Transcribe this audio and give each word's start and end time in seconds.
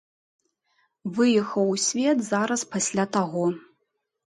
Выехаў 1.19 1.65
у 1.75 1.77
свет 1.85 2.27
зараз 2.33 2.61
пасля 2.77 3.11
таго. 3.17 3.51